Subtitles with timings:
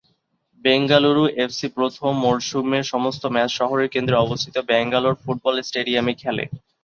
[0.65, 6.43] Bengaluru FC প্রথম মরসুমের সমস্ত ম্যাচ শহরের কেন্দ্রে অবস্থিত ব্যাঙ্গালোর ফুটবল স্টেডিয়ামে খেলে।